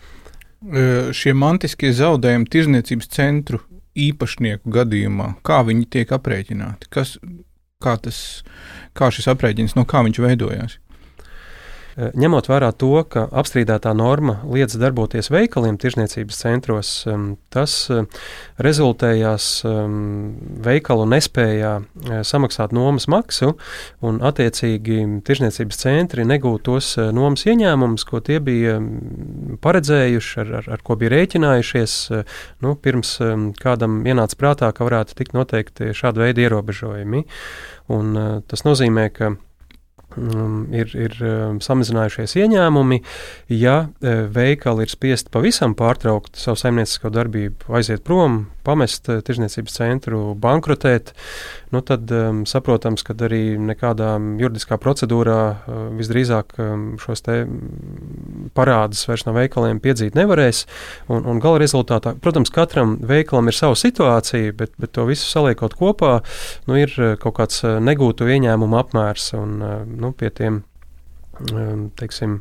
Šie 1.14 1.36
mantiskie 1.38 1.92
zaudējumi 1.94 2.48
tirzniecības 2.50 3.10
centru 3.14 3.60
īpašnieku 3.96 4.72
gadījumā, 4.74 5.36
kā 5.46 5.60
viņi 5.68 5.86
tiek 5.94 6.14
aprēķināti? 6.16 6.88
Kas, 6.90 7.12
kā, 7.84 7.94
tas, 8.02 8.18
kā 8.98 9.12
šis 9.14 9.30
aprēķins, 9.30 9.75
no 9.78 9.86
kā 9.86 10.02
viņš 10.08 10.22
veidojās? 10.24 10.80
Eh, 11.96 12.10
ņemot 12.20 12.50
vērā 12.52 12.74
to, 12.75 12.92
ka 13.08 13.22
apstrīdētā 13.40 13.94
norma 13.96 14.42
liedz 14.52 14.75
darboties 14.75 15.30
veikaliem 15.32 15.78
tirzniecības 15.80 16.42
centros, 16.44 16.90
tas 17.56 17.75
eh, 17.94 18.04
rezultējās 18.60 19.46
veikalu 20.66 21.06
nespējā 21.14 21.72
eh, 21.80 22.20
samaksāt 22.28 22.75
nomas 22.75 23.08
maksu, 23.12 23.54
un 24.04 24.20
attiecīgi 24.28 25.00
tirzniecības 25.24 25.80
centri 25.86 26.28
negūtu 26.28 26.64
tos 26.66 26.92
nomas 27.16 27.46
ieņēmumus, 27.48 28.04
ko 28.10 28.20
tie 28.25 28.42
bija 28.44 28.75
paredzējuši, 29.64 30.36
ar, 30.44 30.54
ar, 30.60 30.70
ar 30.75 30.84
ko 30.84 31.00
bija 31.00 31.14
rēķinājušies, 31.14 31.98
nu, 32.66 32.75
pirms 32.75 33.16
kādam 33.62 34.02
ienāca 34.08 34.40
prātā, 34.42 34.72
ka 34.75 34.88
varētu 34.88 35.16
tikt 35.20 35.36
noteikti 35.38 35.94
šāda 35.96 36.25
veida 36.25 36.48
ierobežojumi. 36.48 37.24
Un, 37.94 38.16
tas 38.50 38.66
nozīmē, 38.66 39.12
ka 39.14 39.36
um, 40.18 40.66
ir, 40.76 40.92
ir 40.98 41.16
um, 41.22 41.62
samazinājušies 41.64 42.38
ieņēmumi. 42.42 43.02
Ja 43.54 43.78
uh, 43.86 44.26
veikali 44.32 44.86
ir 44.86 44.94
spiest 44.94 45.32
pavisam 45.34 45.76
pārtraukt 45.78 46.40
savu 46.40 46.60
saimniecisko 46.62 47.12
darbību, 47.14 47.72
aiziet 47.76 48.06
prom, 48.08 48.46
pamest 48.66 49.10
uh, 49.10 49.22
tirzniecības 49.26 49.78
centru, 49.78 50.20
bankrotēt, 50.42 51.14
nu 51.74 51.82
tad 51.86 52.12
um, 52.16 52.44
saprotams, 52.50 53.04
ka 53.06 53.16
arī 53.28 53.56
nekādā 53.62 54.16
juridiskā 54.42 54.80
procedūrā 54.82 55.40
uh, 55.54 55.80
visdrīzāk 56.00 56.58
um, 56.60 56.86
šos 57.02 57.26
te 57.26 57.40
parādus 58.58 59.06
vairs 59.10 59.26
no 59.28 59.36
veikaliem 59.38 59.82
piedzīt 59.84 60.18
nevarēs. 60.18 60.66
Un, 61.12 61.26
un 61.30 61.42
gala 61.44 61.62
rezultātā, 61.62 62.16
protams, 62.22 62.54
katram 62.54 62.98
veikalam 63.06 63.52
ir 63.52 63.58
sava 63.58 63.80
situācija, 63.80 64.54
bet, 64.58 64.76
bet 64.82 64.96
to 64.96 65.08
visu 65.10 65.28
saliekot 65.30 65.78
kopā, 65.80 66.20
nu, 66.70 66.80
ir 66.80 66.94
kaut 67.22 67.40
kāds 67.40 67.64
negūtu 67.64 68.30
ieņēmumu 68.36 68.80
apmērs. 68.84 69.34
Un, 69.40 69.60
nu, 70.00 70.14
pie 70.16 70.32
tiem 70.34 70.64
teiksim, 72.00 72.39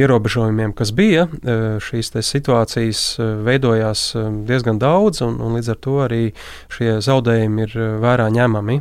ierobežojumiem, 0.00 0.74
kas 0.76 0.94
bija, 0.96 1.26
uh, 1.28 1.76
šīs 1.82 2.12
situācijas 2.24 3.04
uh, 3.18 3.36
veidojās 3.46 4.06
diezgan 4.48 4.80
daudz, 4.82 5.22
un, 5.26 5.38
un 5.42 5.58
līdz 5.58 5.70
ar 5.74 5.80
to 5.86 6.00
arī 6.06 6.24
šie 6.72 6.98
zaudējumi 7.04 7.68
ir 7.68 7.78
vērā 8.02 8.30
ņemami. 8.34 8.80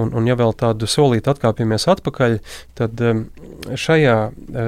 Un, 0.00 0.08
un 0.16 0.24
ja 0.24 0.32
vēl 0.40 0.54
tādu 0.56 0.88
solīti 0.88 1.28
atkāpjamies 1.28 1.84
atpakaļ, 1.92 2.38
tad 2.80 3.00
šajā 3.76 4.14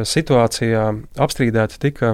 situācijā 0.05 0.83
apstrīdēti 1.25 1.81
tika 1.81 2.11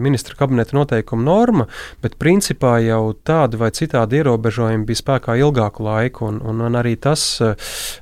ministra 0.00 0.36
kabineta 0.38 0.76
noteikuma 0.76 1.24
norma, 1.26 1.66
bet 2.02 2.16
principā 2.20 2.76
jau 2.84 3.14
tādi 3.26 3.58
vai 3.60 3.70
citādi 3.74 4.20
ierobežojumi 4.20 4.86
bija 4.88 5.02
spēkā 5.02 5.36
ilgāku 5.40 5.86
laiku, 5.86 6.30
un, 6.30 6.40
un, 6.44 6.62
un 6.66 6.78
arī 6.78 6.96
tas 7.00 7.24
e, 7.40 7.52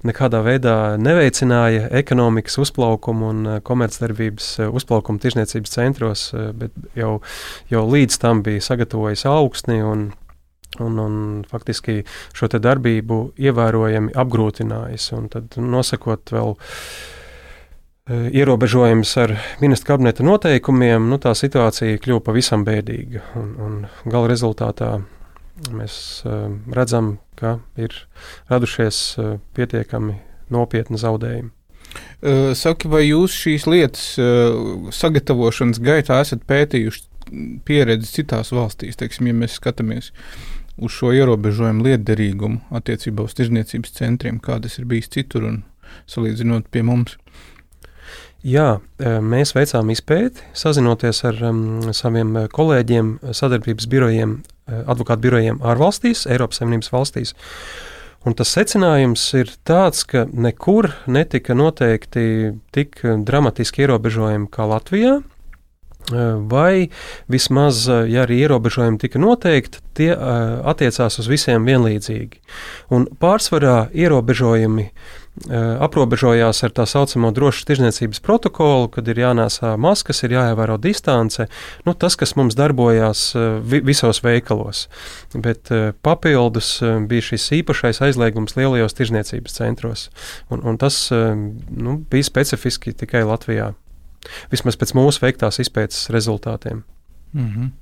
nekādā 0.07 0.43
veidā 0.45 0.77
neveicināja 1.01 1.89
ekonomikas 2.01 2.59
uzplaukumu 2.65 3.31
un 3.31 3.47
e, 3.47 3.57
komercdarbības 3.65 4.51
uzplaukumu 4.71 5.23
tirzniecības 5.23 5.75
centros, 5.79 6.27
bet 6.59 6.75
jau, 6.99 7.17
jau 7.73 7.87
līdz 7.89 8.21
tam 8.23 8.45
bija 8.47 8.65
sagatavojis 8.73 9.27
augstni 9.31 9.81
un 9.85 10.13
Un, 10.83 10.97
un 10.99 11.45
faktiski 11.47 12.01
šo 12.35 12.49
darbību 12.51 13.19
ievērojami 13.39 14.11
apgrūtinājis. 14.19 15.05
Tad 15.31 15.55
nosakot 15.63 16.33
vēl 16.35 16.51
uh, 16.57 16.65
ierobežojums 18.11 19.17
ar 19.17 19.33
ministra 19.61 19.95
kabineta 19.95 20.25
noteikumiem, 20.27 21.07
nu, 21.09 21.17
tā 21.17 21.33
situācija 21.37 22.01
kļuva 22.05 22.21
pavisam 22.27 22.65
bēdīga. 22.67 23.23
Un, 23.41 23.55
un 23.57 23.79
gala 24.05 24.29
rezultātā 24.29 24.99
mēs 25.73 25.97
uh, 26.27 26.51
redzam, 26.77 27.15
ka 27.41 27.59
ir 27.81 27.95
radušies 28.53 28.99
uh, 29.17 29.37
pietiekami 29.57 30.19
nopietni 30.53 31.01
zaudējumi. 31.01 31.49
Uh, 32.21 32.53
saki, 32.59 32.91
vai 32.93 33.07
jūs 33.07 33.37
šīs 33.39 33.65
lietas 33.71 34.07
uh, 34.21 34.91
sagatavošanas 34.93 35.81
gaitā 35.81 36.21
esat 36.21 36.45
pētījuši 36.51 37.07
pieredzi 37.65 38.19
citās 38.19 38.53
valstīs, 38.53 38.99
teiksim, 39.01 39.31
ja 39.31 39.39
mēs 39.39 39.57
skatāmies 39.57 40.11
uz 40.77 40.93
šo 40.93 41.15
ierobežojumu 41.15 41.87
lietderīgumu 41.87 42.75
attiecībā 42.75 43.25
uz 43.25 43.37
tirzniecības 43.39 43.97
centriem, 43.97 44.43
kā 44.43 44.59
tas 44.61 44.77
ir 44.77 44.91
bijis 44.91 45.09
citur 45.15 45.49
un 45.49 45.63
salīdzinot 46.11 46.69
pie 46.75 46.83
mums? 46.85 47.17
Jā, 48.45 48.75
e, 49.01 49.11
mēs 49.25 49.55
veicām 49.57 49.89
izpēti, 49.95 50.43
sazinoties 50.53 51.23
ar 51.25 51.39
um, 51.49 51.63
saviem 51.97 52.35
kolēģiem, 52.53 53.15
sadarbības 53.33 53.87
birojiem, 53.89 54.35
e, 54.69 54.81
advokātu 54.85 55.25
birojiem 55.25 55.63
ārvalstīs, 55.65 56.27
Eiropas 56.29 56.61
Savienības 56.61 56.93
valstīs. 56.93 57.33
Un 58.29 58.37
tas 58.37 58.53
secinājums 58.53 59.25
ir 59.41 59.49
tāds, 59.65 60.05
ka 60.09 60.27
nekur 60.29 60.91
netika 61.09 61.57
noteikti 61.57 62.53
tik 62.77 63.01
dramatiski 63.25 63.87
ierobežojumi 63.87 64.53
kā 64.53 64.69
Latvijā. 64.69 65.19
Vai 66.13 66.91
vismaz, 67.33 67.87
ja 67.89 68.27
arī 68.27 68.43
ierobežojumi 68.45 69.01
tika 69.01 69.21
noteikti, 69.23 69.81
tie 69.97 70.11
attiecās 70.13 71.17
uz 71.23 71.29
visiem 71.31 71.65
vienlīdzīgi. 71.65 72.43
Un 72.93 73.07
pārsvarā 73.21 73.87
ierobežojumi 73.97 74.91
aprobežojās 75.83 76.61
ar 76.63 76.75
tā 76.77 76.85
saucamo 76.87 77.33
drošas 77.35 77.67
tirzniecības 77.67 78.21
protokolu, 78.23 78.91
kad 78.95 79.09
ir 79.11 79.19
jānēsā 79.19 79.73
maskas, 79.81 80.23
ir 80.23 80.37
jāievēro 80.37 80.77
distance. 80.79 81.49
Nu, 81.89 81.95
tas, 81.97 82.15
kas 82.21 82.37
mums 82.39 82.55
darbojās 82.59 83.33
vi 83.65 83.81
visos 83.83 84.23
veikalos. 84.23 84.87
Bet 85.35 85.73
papildus 86.07 86.77
bija 87.09 87.31
šis 87.33 87.49
īpašais 87.63 88.03
aizliegums 88.05 88.55
lielajos 88.59 88.95
tirzniecības 89.01 89.59
centros. 89.59 90.11
Un, 90.53 90.63
un 90.63 90.79
tas 90.79 91.09
nu, 91.11 91.99
bija 92.11 92.31
specifiski 92.31 92.95
tikai 92.95 93.25
Latvijā. 93.27 93.73
Vismaz 94.53 94.79
pēc 94.81 94.95
mūsu 94.97 95.25
veiktās 95.25 95.61
izpētes 95.63 96.09
rezultātiem. 96.15 96.85
Mm 97.35 97.49
-hmm. 97.49 97.73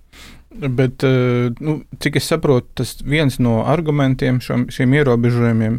Bet, 0.55 1.03
eh, 1.03 1.51
nu, 1.59 1.83
cik 1.99 2.17
es 2.17 2.27
saprotu, 2.29 2.69
tas 2.75 2.99
viens 3.05 3.39
no 3.41 3.63
argumentiem 3.67 4.41
šam, 4.41 4.67
šiem 4.69 4.93
ierobežojumiem, 4.99 5.79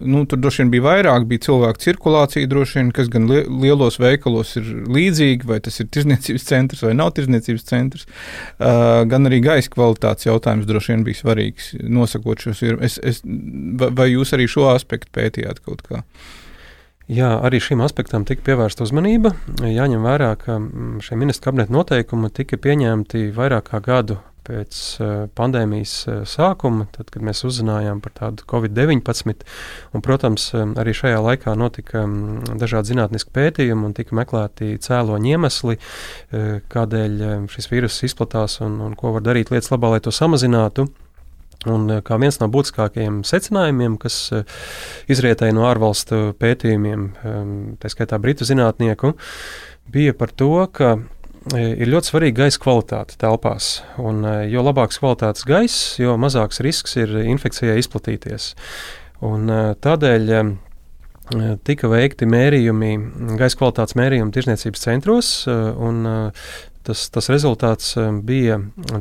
nu, 0.00 0.24
tur 0.28 0.38
droši 0.38 0.62
vien 0.62 0.72
bija 0.74 0.84
vairāk, 0.84 1.24
bija 1.30 1.44
cilvēku 1.46 1.80
cirkulācija, 1.80 2.46
droši 2.50 2.78
vien, 2.78 2.90
kas 2.92 3.08
gan 3.08 3.24
lielos 3.62 3.96
veikalos 4.02 4.52
ir 4.60 4.68
līdzīga, 4.84 5.48
vai 5.48 5.58
tas 5.64 5.80
ir 5.80 5.88
tirzniecības 5.88 6.44
centrs 6.44 6.84
vai 6.84 6.92
nav 6.98 7.14
tirzniecības 7.16 7.64
centrs, 7.64 8.04
uh, 8.04 9.00
gan 9.08 9.26
arī 9.30 9.40
gaisa 9.42 9.72
kvalitātes 9.72 10.28
jautājums 10.28 10.68
droši 10.68 10.92
vien 10.92 11.08
bija 11.08 11.22
svarīgs, 11.22 11.72
nosakot 11.80 12.44
šos 12.44 12.62
ierobežojumus. 12.62 13.24
Vai 13.96 14.12
jūs 14.12 14.36
arī 14.36 14.46
šo 14.46 14.68
aspektu 14.74 15.10
pētījāt 15.16 15.64
kaut 15.64 15.82
kādā? 15.88 16.04
Jā, 17.10 17.32
arī 17.42 17.58
šim 17.58 17.80
aspektam 17.82 18.22
tika 18.28 18.44
pievērsta 18.46 18.84
uzmanība. 18.86 19.32
Jāņem 19.66 20.04
vērā, 20.06 20.34
ka 20.38 20.58
mm, 20.60 21.00
šie 21.02 21.18
ministra 21.18 21.50
kabineta 21.50 21.74
noteikumi 21.74 22.30
tika 22.30 22.58
pieņemti 22.62 23.30
vairāk 23.34 23.72
kā 23.72 23.80
gadu 23.82 24.20
pēc 24.46 24.78
uh, 24.98 25.10
pandēmijas 25.38 25.92
uh, 26.06 26.20
sākuma, 26.26 26.86
tad, 26.94 27.10
kad 27.14 27.22
mēs 27.26 27.44
uzzinājām 27.46 28.00
par 28.02 28.14
tādu 28.16 28.46
covid-19. 28.50 29.44
Un, 29.94 30.04
protams, 30.04 30.48
um, 30.58 30.74
arī 30.78 30.94
šajā 30.98 31.20
laikā 31.22 31.54
notika 31.58 32.04
um, 32.06 32.42
dažādi 32.58 32.92
zinātniski 32.92 33.34
pētījumi 33.34 33.90
un 33.90 33.94
tika 33.98 34.18
meklēti 34.18 34.74
cēloņi 34.82 35.34
iemesli, 35.36 35.78
kādēļ 36.72 37.22
šis 37.52 37.70
vīrus 37.70 38.02
izplatās 38.06 38.60
un, 38.64 38.80
un 38.82 38.98
ko 38.98 39.14
var 39.16 39.26
darīt 39.26 39.52
lietas 39.54 39.70
labā, 39.74 39.94
lai 39.94 40.02
to 40.02 40.14
samazinātu. 40.14 40.88
Un 41.70 41.86
kā 42.02 42.18
viens 42.18 42.40
no 42.40 42.48
būtiskākajiem 42.50 43.20
secinājumiem, 43.28 43.96
kas 44.02 44.16
izrietēja 45.12 45.54
no 45.54 45.68
ārvalstu 45.68 46.32
pētījumiem, 46.40 47.08
tā 47.78 47.90
skaitā 47.92 48.18
britu 48.22 48.48
zinātnieku, 48.48 49.12
bija 49.92 50.16
par 50.18 50.32
to, 50.34 50.54
ka 50.74 50.96
ir 51.54 51.90
ļoti 51.90 52.10
svarīga 52.10 52.44
gaisa 52.44 52.60
kvalitāte 52.62 53.18
telpās. 53.20 53.76
Un, 54.02 54.24
jo 54.50 54.62
labāks 54.66 55.00
kvalitātes 55.02 55.46
gaiss, 55.46 55.96
jo 56.02 56.16
mazāks 56.20 56.62
risks 56.64 56.98
ir 57.00 57.14
infekcijai 57.24 57.78
izplatīties. 57.82 58.52
Un, 59.22 59.46
tādēļ 59.82 60.30
tika 61.66 61.88
veikti 61.88 62.26
mērījumi, 62.28 62.92
gaisa 63.40 63.58
kvalitātes 63.60 63.96
mērījumi 63.98 64.34
tirzniecības 64.34 64.86
centros, 64.86 65.32
un 65.46 66.02
tas, 66.86 67.04
tas 67.12 67.28
rezultāts 67.32 67.94
bija 68.26 68.58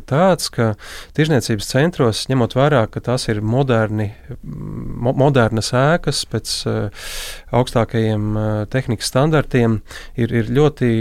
tāds, 0.09 0.50
ka 0.53 0.73
tirzniecības 1.17 1.69
centros, 1.71 2.23
ņemot 2.31 2.55
vērā, 2.57 2.85
ka 2.91 3.01
tās 3.03 3.27
ir 3.31 3.41
moderni, 3.41 4.11
mo, 4.43 5.13
modernas 5.17 5.71
ēkas 5.77 6.23
pēc 6.31 6.53
uh, 6.69 7.07
augstākajiem 7.55 8.27
uh, 8.35 8.50
tehnikas 8.71 9.11
standartiem, 9.11 9.79
ir, 10.19 10.33
ir 10.33 10.51
ļoti 10.53 10.91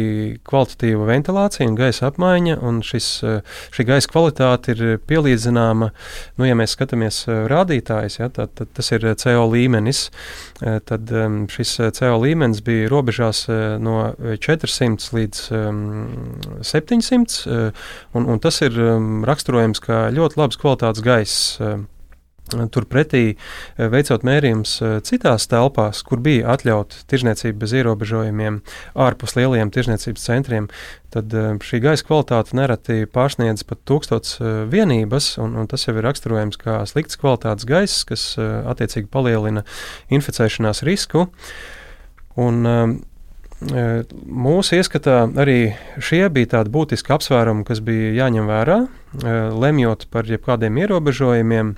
kvalitatīva 0.46 1.08
ventilācija 1.10 1.68
un 1.68 1.78
gaisa 1.78 2.08
apmaiņa, 2.10 2.58
un 2.66 2.80
šis, 2.86 3.10
uh, 3.26 3.60
šī 3.74 3.86
gaisa 3.90 4.10
kvalitāte 4.12 4.74
ir 4.74 4.84
pielīdzināma, 5.10 5.90
nu, 6.40 6.48
ja 6.48 6.58
mēs 6.58 6.76
skatāmies 6.76 7.22
rādītājus, 7.50 8.20
ja, 8.20 8.30
tad, 8.34 8.54
tad 8.58 8.72
tas 8.76 8.92
ir 8.94 9.06
CO 9.20 9.46
līmenis, 9.50 10.06
tad 10.60 11.10
um, 11.16 11.42
šis 11.50 11.76
CO 11.96 12.16
līmenis 12.22 12.62
bija 12.64 12.88
robežās 12.90 13.44
no 13.80 13.96
400 14.20 15.14
līdz 15.16 15.42
um, 15.56 15.80
700, 16.70 17.46
eh, 17.46 17.70
un, 18.14 18.26
un 18.26 18.42
tas 18.42 18.60
ir 18.64 18.76
um, 18.78 19.22
raksturojams 19.26 19.82
kā 19.84 20.08
ļoti 20.14 20.40
labs 20.40 20.60
kvalitātes 20.60 21.04
gaiss. 21.04 21.56
Eh, 21.60 21.80
turpretī, 22.74 23.36
eh, 23.36 23.88
veicot 23.92 24.24
mērījumus 24.26 24.72
citās 25.06 25.46
telpās, 25.46 26.00
kur 26.02 26.18
bija 26.18 26.48
atļauta 26.56 27.04
tirzniecība 27.10 27.60
bez 27.62 27.74
ierobežojumiem, 27.78 28.56
ārpus 28.98 29.36
lielajiem 29.38 29.70
tirzniecības 29.70 30.24
centriem, 30.26 30.66
tad 31.14 31.30
šī 31.62 31.78
gaisa 31.84 32.06
kvalitāte 32.08 32.56
nereti 32.58 33.04
pārsniedz 33.06 33.62
pat 33.66 33.84
tūkstotis 33.86 34.40
vienības, 34.70 35.36
un, 35.42 35.54
un 35.62 35.70
tas 35.70 35.86
jau 35.86 35.94
ir 35.94 36.06
raksturojams 36.06 36.58
kā 36.58 36.80
slikts 36.90 37.18
kvalitātes 37.22 37.68
gaiss, 37.70 38.02
kas 38.06 38.34
attiecīgi 38.38 39.10
palielina 39.10 39.62
inficēšanās 40.10 40.82
risku. 40.86 41.28
Un, 42.38 42.66
Mūsu 43.60 44.78
ieskatā 44.78 45.26
arī 45.36 45.74
šie 46.00 46.22
bija 46.32 46.56
tādi 46.56 46.72
būtiski 46.72 47.12
apsvērumi, 47.12 47.66
kas 47.68 47.82
bija 47.84 48.14
jāņem 48.22 48.48
vērā, 48.48 48.78
lemjot 49.60 50.06
par 50.12 50.28
jebkādiem 50.30 50.80
ierobežojumiem 50.80 51.74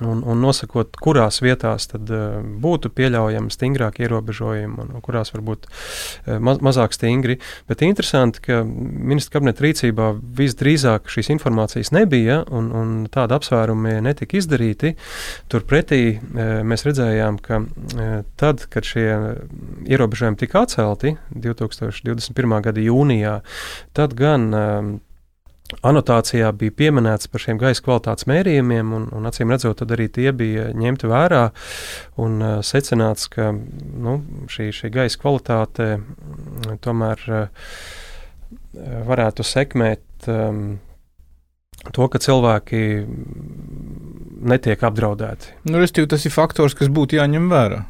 un, 0.00 0.22
un 0.24 0.40
nosakot, 0.40 0.96
kurās 1.02 1.42
vietās 1.44 1.88
tad, 1.90 2.08
uh, 2.08 2.38
būtu 2.40 2.90
pieļaujami 2.96 3.52
stingrāki 3.52 4.06
ierobežojumi 4.06 4.80
un, 4.80 4.94
kurās 5.04 5.34
varbūt 5.34 5.68
uh, 5.68 6.38
maz, 6.40 6.62
mazāk 6.64 6.96
stingri. 6.96 7.36
Bet 7.68 7.84
interesanti, 7.84 8.40
ka 8.46 8.62
ministra 8.64 9.36
kabineta 9.36 9.66
rīcībā 9.66 10.08
visdrīzāk 10.40 11.12
šīs 11.12 11.32
informācijas 11.36 11.92
nebija 11.92 12.42
un, 12.48 12.72
un 12.72 12.96
tāda 13.12 13.36
apsvērumi 13.36 13.98
netika 14.08 14.40
izdarīti. 14.40 14.94
Turpretī 15.52 16.02
uh, 16.16 16.58
mēs 16.64 16.86
redzējām, 16.88 17.40
ka 17.44 17.60
uh, 17.60 18.18
tad, 18.40 18.66
kad 18.72 18.88
šie 18.88 19.06
ierobežojumi 19.92 20.40
tika 20.40 20.64
atcelti 20.64 21.16
2021. 21.36 22.58
gada 22.64 22.88
jūnijā, 22.88 23.38
tad 23.96 24.16
gan 24.16 24.52
uh, 24.56 24.92
Anotācijā 25.80 26.50
bija 26.58 26.74
pieminēts 26.76 27.30
par 27.32 27.42
šiem 27.42 27.58
gaisa 27.60 27.82
kvalitātes 27.84 28.28
mērījumiem, 28.30 28.92
un, 28.96 29.08
un 29.16 29.28
acīm 29.30 29.50
redzot, 29.52 29.82
arī 29.86 30.08
tie 30.12 30.28
bija 30.36 30.68
ņemti 30.76 31.10
vērā 31.10 31.42
un 32.22 32.38
uh, 32.42 32.54
secināts, 32.66 33.30
ka 33.32 33.50
nu, 33.54 34.18
šī, 34.52 34.68
šī 34.76 34.92
gaisa 34.94 35.20
kvalitāte 35.22 35.88
mm, 35.96 36.78
tomēr 36.84 37.24
uh, 37.30 37.68
varētu 39.08 39.46
sekmēt 39.46 40.28
um, 40.30 40.62
to, 41.90 42.06
ka 42.12 42.20
cilvēki 42.22 42.82
netiek 44.52 44.84
apdraudēti. 44.86 45.56
Nu, 45.70 45.80
Restīvi, 45.82 46.10
tas 46.12 46.28
ir 46.28 46.34
faktors, 46.34 46.76
kas 46.78 46.92
būtu 46.92 47.18
jāņem 47.18 47.50
vērā 47.52 47.82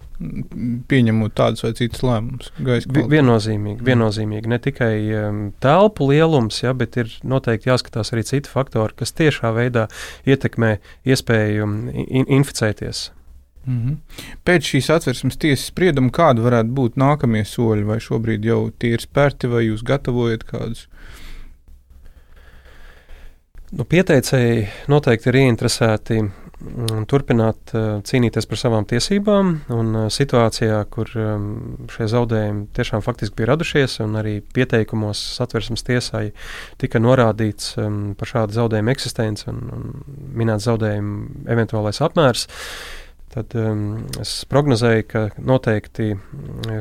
pieņemot 0.89 1.35
tādus 1.39 1.65
vai 1.65 1.73
citus 1.79 2.03
lēmumus. 2.07 2.51
Viennozīmīgi, 2.59 3.85
viennozīmīgi. 3.87 4.51
Ne 4.53 4.59
tikai 4.63 4.95
um, 5.19 5.41
telpu 5.63 6.11
lielums, 6.11 6.63
ja, 6.63 6.75
bet 6.77 6.99
ir 7.01 7.11
noteikti 7.27 7.71
jāskatās 7.71 8.13
arī 8.15 8.27
citi 8.29 8.53
faktori, 8.53 8.97
kas 8.99 9.15
tiešā 9.19 9.53
veidā 9.57 9.89
ietekmē 10.29 10.77
iespēju 11.09 11.69
in 12.05 12.29
inficēties. 12.29 13.11
Mm 13.67 13.79
-hmm. 13.79 13.97
Pēc 14.45 14.67
šīs 14.73 14.91
atversmes 14.91 15.37
tiesas 15.37 15.67
sprieduma, 15.71 16.11
kādi 16.11 16.43
varētu 16.43 16.75
būt 16.75 16.97
nākamie 16.99 17.45
soļi, 17.47 17.85
vai 17.87 17.99
šobrīd 18.01 18.45
jau 18.45 18.71
tie 18.79 18.97
ir 18.97 19.01
spērti, 19.01 19.47
vai 19.47 19.67
jūs 19.69 19.85
gatavojat 19.87 20.45
kādus? 20.45 20.89
Nu, 23.73 23.85
pieteicēji 23.85 24.67
noteikti 24.89 25.29
ir 25.29 25.35
ieinteresēti 25.35 26.19
turpināt 27.11 27.73
eh, 27.77 27.99
cīnīties 28.07 28.47
par 28.49 28.61
savām 28.61 28.87
tiesībām. 28.89 29.53
Un 29.75 29.93
eh, 30.05 30.07
situācijā, 30.13 30.79
kur 30.93 31.11
ehm, 31.19 31.51
šie 31.93 32.09
zaudējumi 32.13 32.67
tiešām 32.77 33.05
faktiski 33.05 33.41
bija 33.41 33.53
radušies, 33.53 33.99
un 34.05 34.17
arī 34.21 34.39
pieteikumos 34.55 35.21
satversmes 35.37 35.87
tiesai 35.87 36.31
tika 36.83 37.03
norādīts 37.03 37.77
ehm, 37.81 38.01
par 38.19 38.33
šādu 38.33 38.59
zaudējumu 38.59 38.95
eksistenci 38.95 39.49
un, 39.53 39.63
un 39.77 39.87
minēts 40.39 40.69
zaudējumu 40.71 41.47
eventuālais 41.53 42.03
apmērs. 42.05 42.49
Tad 43.33 43.55
um, 43.57 44.03
es 44.21 44.43
prognozēju, 44.45 45.05
ka 45.09 45.23
noteikti 45.41 46.11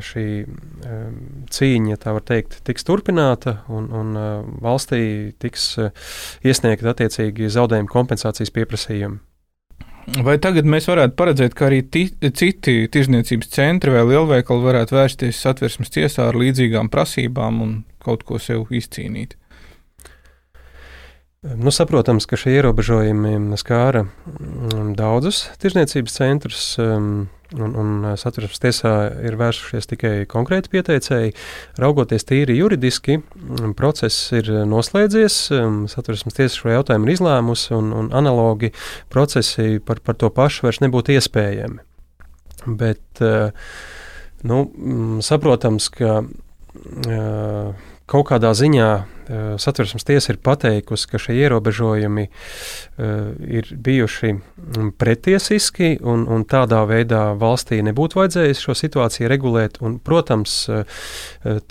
šī 0.03 0.25
um, 0.43 1.13
cīņa, 1.47 1.95
tā 2.03 2.11
var 2.17 2.25
teikt, 2.27 2.57
tiks 2.67 2.83
turpināta 2.83 3.61
un, 3.71 3.87
un 3.95 4.11
uh, 4.19 4.43
valstī 4.59 5.31
tiks 5.39 5.69
uh, 5.79 5.95
iesniegta 6.43 6.91
attiecīgi 6.91 7.47
zaudējuma 7.55 7.93
kompensācijas 7.95 8.51
pieprasījumi. 8.51 9.21
Vai 10.25 10.37
tagad 10.41 10.65
mēs 10.67 10.87
varētu 10.89 11.15
paredzēt, 11.19 11.53
ka 11.57 11.67
arī 11.69 11.81
ti, 11.93 12.07
citi 12.37 12.87
tirzniecības 12.91 13.51
centri 13.53 13.93
vai 13.93 14.03
lielveikali 14.09 14.65
varētu 14.65 14.97
vērsties 14.97 15.41
satversmes 15.45 15.93
tiesā 15.93 16.29
ar 16.29 16.39
līdzīgām 16.41 16.89
prasībām 16.91 17.61
un 17.63 17.77
kaut 18.03 18.25
ko 18.27 18.41
sev 18.41 18.71
izcīnīt? 18.73 19.37
Nu, 21.41 21.71
saprotams, 21.73 22.27
ka 22.29 22.37
šie 22.37 22.51
ierobežojumi 22.59 23.57
skāra 23.57 24.03
mm, 24.05 24.91
daudzus 24.93 25.47
tirzniecības 25.57 26.13
centrus. 26.13 26.65
Um, 26.77 27.29
un, 27.57 27.71
un 27.81 28.03
satversmes 28.13 28.61
tiesā 28.61 28.91
ir 29.25 29.39
vērsušies 29.39 29.89
tikai 29.89 30.11
konkrēti 30.29 30.69
pieteicēji. 30.69 31.31
Raugoties 31.81 32.27
tīri 32.29 32.59
juridiski, 32.59 33.17
process 33.79 34.29
ir 34.37 34.51
noslēdzies, 34.69 35.37
satversmes 35.89 36.37
tiesa 36.37 36.59
šo 36.59 36.75
jautājumu 36.75 37.09
ir 37.09 37.15
izlēmusi, 37.15 37.71
un, 37.73 37.89
un 38.03 38.11
analogi 38.21 38.69
procesi 39.09 39.79
par, 39.81 40.03
par 40.05 40.19
to 40.21 40.29
pašu 40.29 40.67
vairs 40.67 40.79
nebūtu 40.85 41.15
iespējami. 41.17 41.81
Bet, 42.69 43.23
nu, 44.45 44.61
saprotams, 45.25 45.89
ka 45.97 46.21
kaut 48.05 48.29
kādā 48.29 48.53
ziņā 48.61 48.91
satversmes 49.61 50.05
tiesa 50.07 50.33
ir 50.33 50.39
pateikusi, 50.43 51.07
ka 51.11 51.19
šie 51.21 51.37
ierobežojumi 51.43 52.27
uh, 52.27 53.31
ir 53.47 53.69
bijuši 53.71 54.33
mm, 54.33 54.89
pretiesiski 54.99 55.95
un, 56.01 56.25
un 56.31 56.45
tādā 56.49 56.81
veidā 56.89 57.31
valstī 57.39 57.81
nebūtu 57.85 58.19
vajadzējis 58.21 58.65
šo 58.65 58.75
situāciju 58.77 59.31
regulēt. 59.31 59.79
Un, 59.85 59.99
protams, 60.03 60.57
uh, 60.71 60.83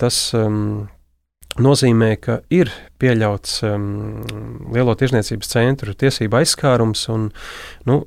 tas 0.01 0.23
um, 0.37 0.87
nozīmē, 1.59 2.15
ka 2.23 2.39
ir 2.53 2.71
pieļauts 3.01 3.59
um, 3.67 3.85
lielo 4.71 4.95
tirzniecības 4.97 5.51
centru 5.51 5.95
tiesību 5.97 6.39
aizskārums, 6.41 7.03
un 7.11 7.29
nu, 7.89 8.01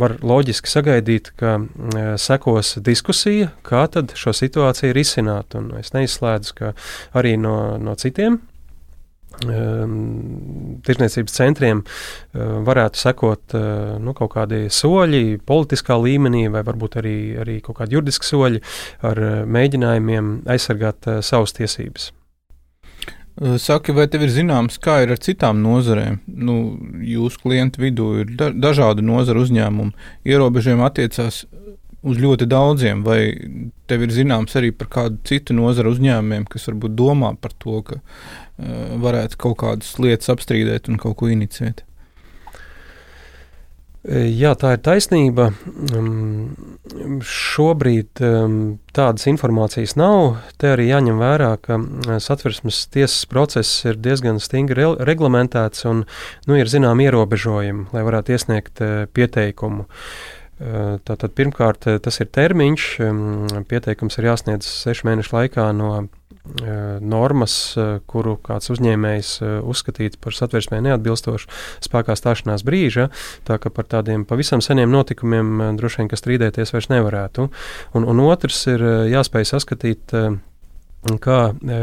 var 0.00 0.16
loģiski 0.24 0.72
sagaidīt, 0.72 1.32
ka 1.40 1.58
uh, 1.60 2.10
sekos 2.20 2.76
diskusija, 2.84 3.52
kā 3.66 3.86
tad 3.92 4.16
šo 4.18 4.34
situāciju 4.36 4.96
risināt. 4.96 5.56
Un 5.58 5.74
es 5.80 5.92
neizslēdzu, 5.96 6.58
ka 6.58 6.74
arī 7.16 7.36
no, 7.40 7.56
no 7.78 7.96
citiem 8.00 8.40
tirsniecības 10.86 11.36
centriem 11.36 11.82
ehm, 11.82 12.64
varētu 12.66 13.00
sekot 13.00 13.56
ehm, 13.56 14.02
nu, 14.04 14.14
kaut 14.16 14.32
kādi 14.36 14.66
soļi 14.72 15.38
politiskā 15.46 15.98
līmenī, 16.00 16.46
vai 16.52 16.64
varbūt 16.66 17.00
arī, 17.02 17.16
arī 17.42 17.58
kaut 17.64 17.80
kādi 17.80 17.98
juridiski 17.98 18.28
soļi 18.30 18.62
ar 19.06 19.20
mēģinājumiem 19.52 20.38
aizsargāt 20.52 21.10
savas 21.26 21.56
tiesības. 21.56 22.12
Saki, 23.36 23.92
vai 23.92 24.06
tev 24.08 24.22
ir 24.24 24.30
zināms, 24.32 24.78
kā 24.80 25.02
ir 25.04 25.10
ar 25.12 25.20
citām 25.20 25.58
nozarēm? 25.60 26.22
Nu, 26.24 26.54
jūsu 27.04 27.42
klientu 27.42 27.82
vidū 27.82 28.06
ir 28.22 28.30
da 28.38 28.48
dažādi 28.48 29.04
nozaru 29.04 29.42
uzņēmumi. 29.44 29.92
Ierobežojumi 30.24 30.86
attiecās 30.86 31.42
uz 32.06 32.22
ļoti 32.22 32.48
daudziem, 32.48 33.02
vai 33.04 33.20
tev 33.90 34.06
ir 34.06 34.14
zināms 34.14 34.56
arī 34.56 34.70
par 34.72 34.88
kādu 34.94 35.20
citu 35.28 35.52
nozaru 35.58 35.92
uzņēmumiem, 35.92 36.48
kas 36.48 36.64
varbūt 36.70 36.96
domā 36.96 37.34
par 37.42 37.52
to, 37.60 37.82
ka 37.84 38.00
Eh, 38.00 38.45
varētu 38.56 39.38
kaut 39.40 39.58
kādas 39.60 39.96
lietas 40.00 40.32
apstrīdēt 40.32 40.88
un 40.88 41.00
kaut 41.00 41.18
ko 41.20 41.28
inicēt? 41.32 41.82
Jā, 44.06 44.52
tā 44.54 44.76
ir 44.76 44.82
taisnība. 44.86 45.48
Um, 45.96 46.54
šobrīd 47.26 48.20
tādas 48.94 49.26
informācijas 49.26 49.96
nav. 49.98 50.36
Te 50.62 50.70
arī 50.76 50.86
jāņem 50.92 51.18
vērā, 51.18 51.48
ka 51.58 51.80
satversmes 52.22 52.84
tiesas 52.94 53.26
process 53.26 53.82
ir 53.88 53.98
diezgan 53.98 54.38
stingri 54.38 54.86
reglamentēts 55.08 55.88
un 55.90 56.04
nu, 56.46 56.54
ir 56.54 56.70
zinām 56.70 57.02
ierobežojumi, 57.02 57.88
lai 57.96 58.06
varētu 58.06 58.36
iesniegt 58.36 58.84
pieteikumu. 59.16 59.88
Tātad 60.56 61.34
pirmkārt, 61.36 61.84
tas 62.00 62.20
ir 62.22 62.30
termiņš. 62.32 62.84
Pieteikums 63.68 64.16
ir 64.16 64.30
jāsniedz 64.30 64.68
sešu 64.86 65.08
mēnešu 65.08 65.34
laikā 65.36 65.66
no 65.76 66.06
normas, 67.02 67.74
kuru 68.08 68.36
kāds 68.44 68.70
uzņēmējs 68.72 69.32
uzskatītu 69.66 70.20
par 70.22 70.36
satversmē 70.36 70.80
neatbilstošu 70.86 71.50
spēkā 71.84 72.16
stāšanās 72.16 72.64
brīža. 72.66 73.10
Tā 73.48 73.58
kā 73.60 73.72
par 73.74 73.88
tādiem 73.90 74.24
pavisam 74.28 74.62
seniem 74.64 74.92
notikumiem 74.94 75.76
droši 75.76 76.02
vien, 76.02 76.10
ka 76.12 76.20
strīdēties 76.20 76.72
vairs 76.72 76.90
nevarētu. 76.92 77.50
Un, 77.98 78.06
un 78.06 78.22
otrs 78.24 78.62
ir 78.72 78.84
jāspēj 79.12 79.50
saskatīt 79.52 80.14
un 81.10 81.18
kā 81.22 81.38
e, 81.52 81.78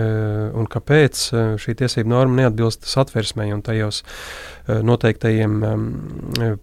un 0.57 0.67
kāpēc 0.69 1.21
e, 1.31 1.43
šī 1.61 1.75
tiesība 1.79 2.11
norma 2.11 2.41
neatbilst 2.41 2.87
satversmei 2.89 3.53
un 3.55 3.63
tajos 3.65 4.01
e, 4.03 4.79
noteiktajiem 4.85 5.57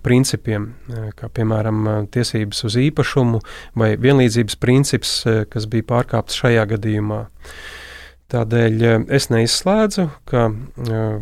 principiem, 0.04 0.70
kā 1.16 1.30
piemēram 1.32 2.08
tiesības 2.12 2.64
uz 2.68 2.78
īpašumu 2.80 3.42
vai 3.80 3.92
vienlīdzības 4.00 4.58
princips, 4.60 5.12
kas 5.52 5.68
bija 5.70 5.88
pārkāpts 5.94 6.40
šajā 6.40 6.66
gadījumā. 6.74 7.24
Tādēļ 8.30 8.84
es 9.10 9.26
neizslēdzu, 9.32 10.04
ka 10.30 10.44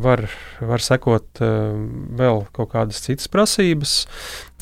var, 0.05 0.27
var 0.61 0.85
sekot 0.85 1.41
vēl 1.41 2.43
kaut 2.53 2.75
kādas 2.75 3.01
citas 3.07 3.31
prasības, 3.33 3.95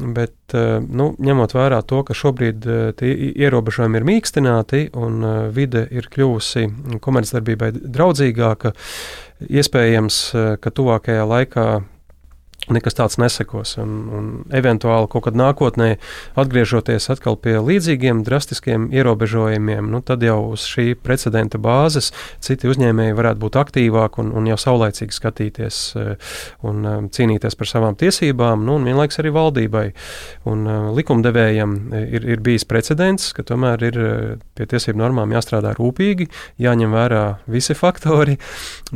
bet 0.01 0.55
nu, 0.55 1.09
ņemot 1.19 1.55
vērā 1.57 1.81
to, 1.89 2.03
ka 2.07 2.17
šobrīd 2.17 2.67
tie 3.01 3.13
ierobežojumi 3.33 4.01
ir 4.01 4.07
mīkstināti 4.09 4.83
un 4.99 5.25
vide 5.57 5.87
ir 5.91 6.11
kļuvusi 6.13 6.67
komercdarbībai 7.03 7.73
draudzīgāka, 7.81 8.75
iespējams, 9.49 10.21
ka 10.61 10.73
tuvākajā 10.77 11.25
laikā 11.29 11.67
nekas 12.73 12.97
tāds 12.99 13.19
nesekos. 13.21 13.77
Un, 13.83 13.95
un 14.11 14.29
eventuāli 14.55 15.11
kaut 15.13 15.27
kad 15.29 15.39
nākotnē, 15.39 15.97
atgriežoties 16.39 17.11
atkal 17.13 17.39
pie 17.41 17.59
līdzīgiem 17.63 18.25
drastiskiem 18.27 18.89
ierobežojumiem, 18.95 19.91
nu, 19.93 20.03
tad 20.07 20.25
jau 20.27 20.39
uz 20.55 20.67
šī 20.67 20.95
precedenta 20.99 21.61
bāzes 21.63 22.13
citi 22.43 22.69
uzņēmēji 22.71 23.17
varētu 23.17 23.43
būt 23.43 23.59
aktīvāki 23.61 24.23
un, 24.23 24.33
un 24.37 24.49
jau 24.51 24.59
saulaicīgi 24.61 25.17
skatīties 25.17 25.81
eh, 26.01 26.33
un 26.67 26.83
eh, 26.87 26.99
cīnīties 27.17 27.59
par 27.59 27.71
savām 27.71 27.99
tiesībām, 27.99 28.65
nu, 28.67 28.79
un 28.81 28.89
vienlaiks 28.89 29.21
arī 29.23 29.33
valdībai. 29.37 29.87
Un 30.51 30.67
eh, 30.67 30.89
likumdevējam 30.99 31.77
ir, 32.03 32.29
ir 32.37 32.43
bijis 32.45 32.67
precedents, 32.69 33.31
ka 33.37 33.47
tomēr 33.47 33.87
ir 33.91 34.01
pie 34.57 34.69
tiesību 34.69 35.01
normām 35.01 35.35
jāstrādā 35.35 35.75
rūpīgi, 35.77 36.29
jāņem 36.63 36.95
vērā 36.97 37.25
visi 37.53 37.77
faktori, 37.77 38.37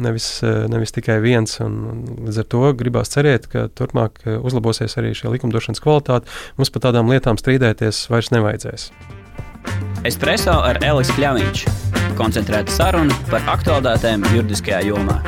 nevis, 0.01 0.33
nevis 0.43 0.95
tikai 0.97 1.21
viens. 1.23 1.59
Un, 1.65 1.79
un 1.91 2.03
līdz 2.27 2.43
ar 2.43 2.49
to 2.51 2.63
gribās 2.79 3.13
cerēt, 3.13 3.49
ka 3.51 3.60
ka 3.61 3.69
turpmāk 3.77 4.23
eh, 4.25 4.39
uzlabosies 4.41 4.97
arī 5.01 5.13
šī 5.17 5.35
likumdošanas 5.37 5.83
kvalitāte. 5.85 6.31
Mums 6.59 6.73
par 6.73 6.89
tādām 6.89 7.13
lietām 7.13 7.41
strīdēties 7.41 8.07
vairs 8.13 8.33
nevajadzēs. 8.35 8.91
Espreso 10.09 10.57
ar 10.65 10.81
Elisu 10.87 11.17
Kļāviņš. 11.19 11.67
Koncentrēta 12.21 12.73
saruna 12.73 13.17
par 13.31 13.45
aktuālitātēm 13.59 14.25
juridiskajā 14.33 14.85
jomā. 14.89 15.21